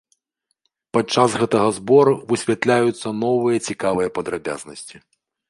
Падчас 0.97 1.35
гэтага 1.41 1.67
збору 1.79 2.13
высвятляюцца 2.31 3.07
новыя 3.21 3.57
цікавыя 3.69 4.09
падрабязнасці. 4.19 4.97